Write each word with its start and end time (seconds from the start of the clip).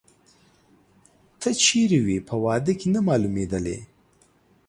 ته 1.39 1.49
چیري 1.63 1.99
وې، 2.05 2.17
په 2.27 2.35
واده 2.43 2.73
کې 2.79 2.87
نه 2.93 2.99
مالومېدلې؟ 3.07 3.77